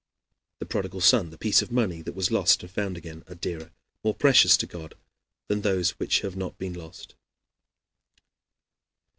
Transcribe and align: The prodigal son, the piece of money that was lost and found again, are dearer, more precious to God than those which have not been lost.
The 0.57 0.65
prodigal 0.65 1.01
son, 1.01 1.29
the 1.29 1.37
piece 1.37 1.61
of 1.61 1.71
money 1.71 2.01
that 2.01 2.15
was 2.15 2.31
lost 2.31 2.63
and 2.63 2.71
found 2.71 2.97
again, 2.97 3.23
are 3.29 3.35
dearer, 3.35 3.69
more 4.03 4.15
precious 4.15 4.57
to 4.57 4.65
God 4.65 4.95
than 5.47 5.61
those 5.61 5.91
which 5.99 6.21
have 6.21 6.35
not 6.35 6.57
been 6.57 6.73
lost. 6.73 7.13